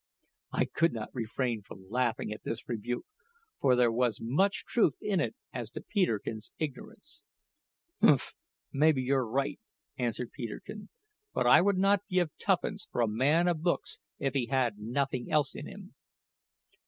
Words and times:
I 0.51 0.65
could 0.65 0.93
not 0.93 1.13
refrain 1.13 1.61
from 1.61 1.87
laughing 1.87 2.33
at 2.33 2.41
this 2.41 2.67
rebuke, 2.67 3.05
for 3.59 3.75
there 3.75 3.91
was 3.91 4.17
much 4.19 4.65
truth 4.65 4.95
in 4.99 5.19
it 5.19 5.35
as 5.53 5.69
to 5.73 5.81
Peterkin's 5.83 6.51
ignorance. 6.57 7.21
"Humph! 8.01 8.33
maybe 8.73 9.03
you're 9.03 9.27
right," 9.29 9.59
answered 9.99 10.31
Peterkin; 10.31 10.89
"but 11.35 11.45
I 11.45 11.61
would 11.61 11.77
not 11.77 12.01
give 12.09 12.35
tuppence 12.39 12.87
for 12.91 13.01
a 13.01 13.07
man 13.07 13.47
of 13.47 13.61
books 13.61 13.99
if 14.17 14.33
he 14.33 14.47
had 14.47 14.79
nothing 14.79 15.29
else 15.29 15.53
in 15.53 15.67
him." 15.67 15.93